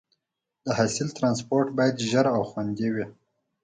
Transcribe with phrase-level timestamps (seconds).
[0.65, 3.05] د حاصل ټرانسپورټ باید ژر او خوندي وي.